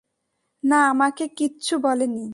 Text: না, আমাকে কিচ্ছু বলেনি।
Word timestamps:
না, 0.63 0.79
আমাকে 0.89 1.25
কিচ্ছু 1.37 1.73
বলেনি। 1.81 2.25